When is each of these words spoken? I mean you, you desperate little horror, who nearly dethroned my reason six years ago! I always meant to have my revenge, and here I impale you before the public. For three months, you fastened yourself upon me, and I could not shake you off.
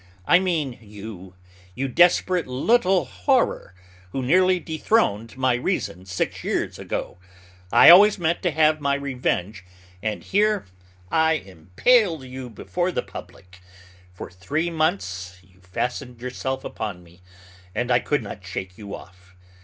I 0.25 0.39
mean 0.39 0.79
you, 0.81 1.35
you 1.75 1.87
desperate 1.87 2.47
little 2.47 3.05
horror, 3.05 3.75
who 4.13 4.23
nearly 4.23 4.59
dethroned 4.59 5.37
my 5.37 5.53
reason 5.53 6.07
six 6.07 6.43
years 6.43 6.79
ago! 6.79 7.19
I 7.71 7.91
always 7.91 8.17
meant 8.17 8.41
to 8.41 8.49
have 8.49 8.81
my 8.81 8.95
revenge, 8.95 9.63
and 10.01 10.23
here 10.23 10.65
I 11.11 11.33
impale 11.33 12.25
you 12.25 12.49
before 12.49 12.91
the 12.91 13.03
public. 13.03 13.61
For 14.11 14.31
three 14.31 14.71
months, 14.71 15.37
you 15.43 15.59
fastened 15.61 16.19
yourself 16.19 16.63
upon 16.65 17.03
me, 17.03 17.21
and 17.75 17.91
I 17.91 17.99
could 17.99 18.23
not 18.23 18.43
shake 18.43 18.79
you 18.79 18.95
off. 18.95 19.35